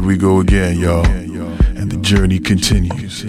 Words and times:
here 0.00 0.08
we 0.08 0.16
go 0.16 0.40
again, 0.40 0.78
y'all. 0.78 1.06
And 1.06 1.92
the 1.92 1.98
journey 1.98 2.38
continues. 2.38 3.26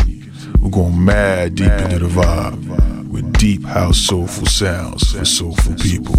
We're 0.61 0.69
going 0.69 1.03
mad 1.03 1.55
deep 1.55 1.71
into 1.71 1.99
the 1.99 2.07
vibe 2.07 3.09
with 3.09 3.33
deep 3.33 3.63
house 3.65 3.97
soulful 3.97 4.45
sounds 4.45 5.11
for 5.11 5.25
soulful 5.25 5.75
people. 5.75 6.15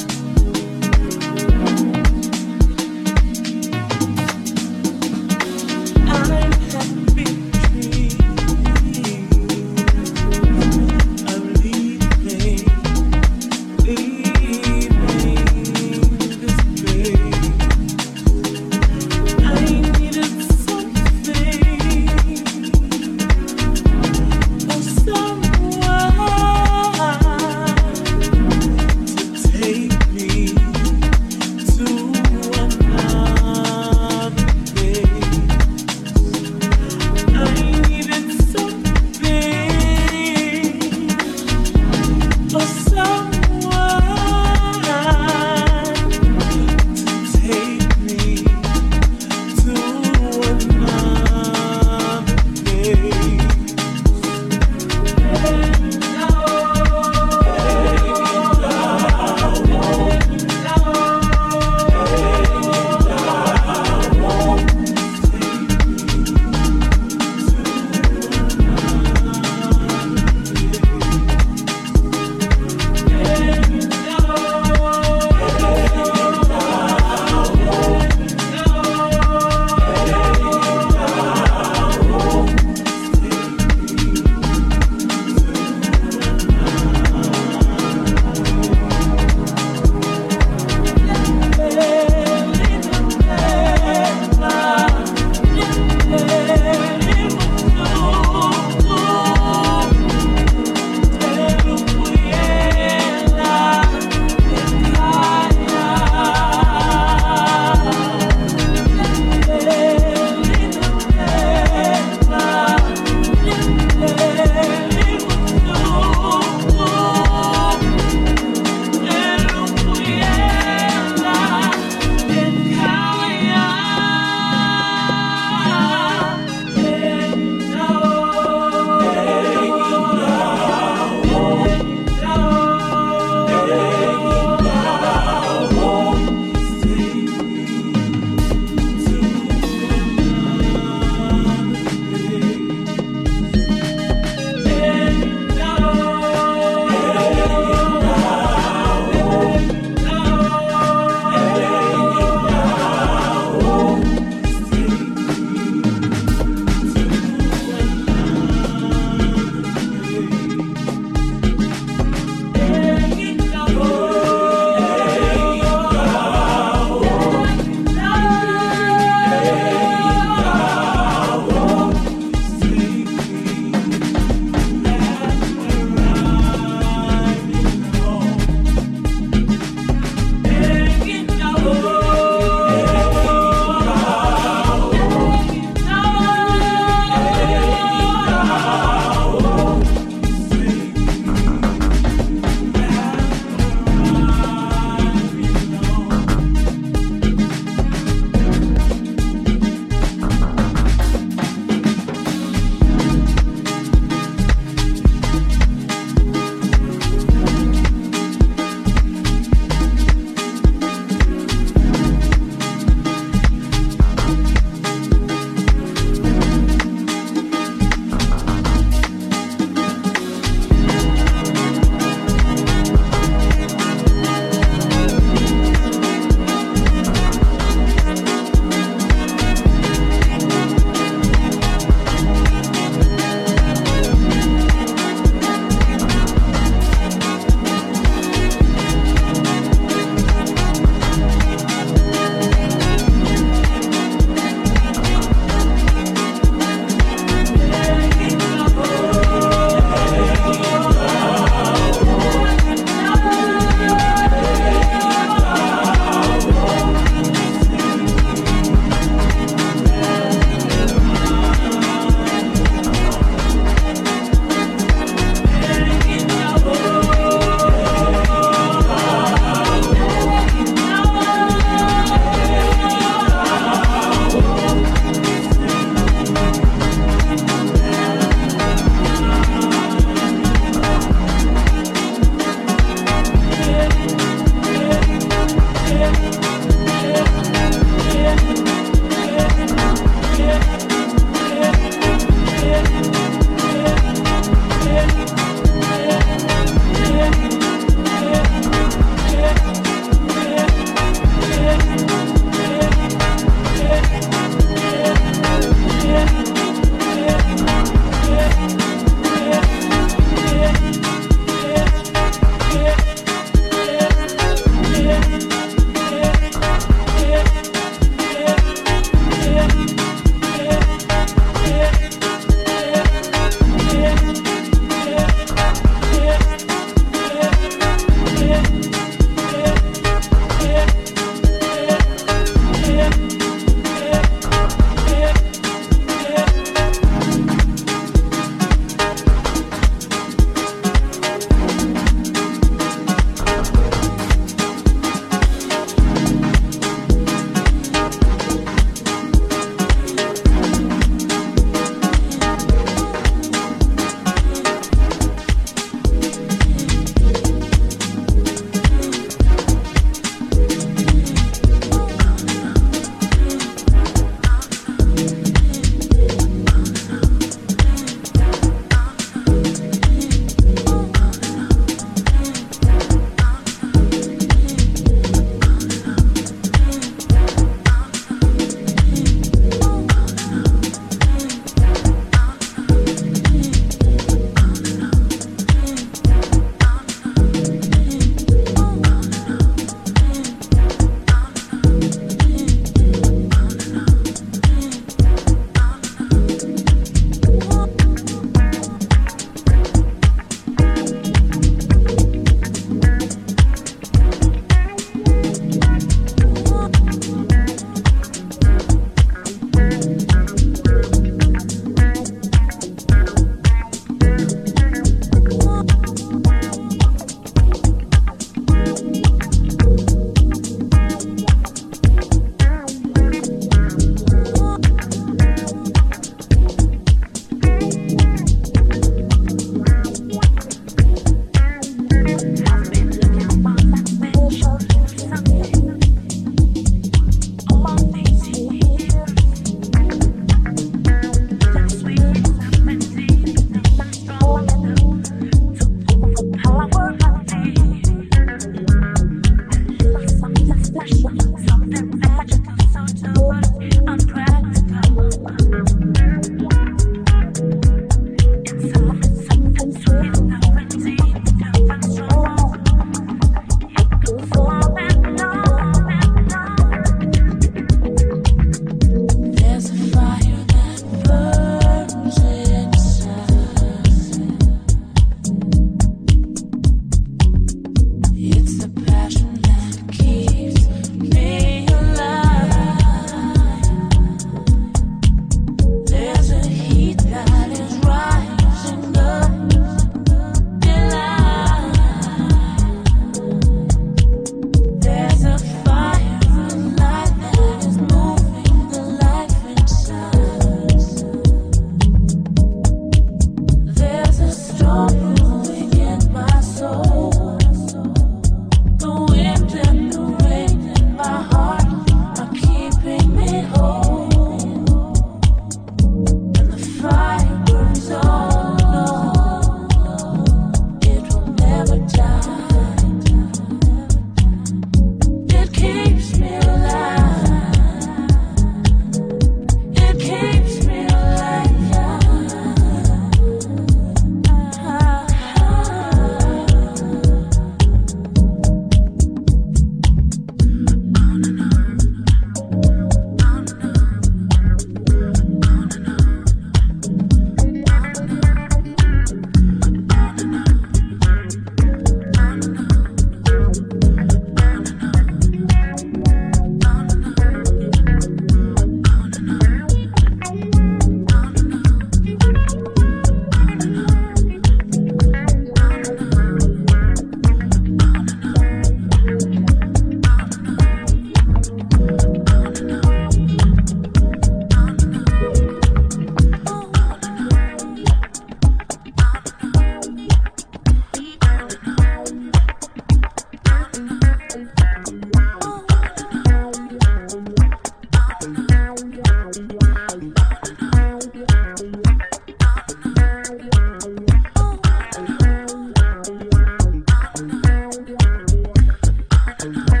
Mm-hmm. 599.61 600.00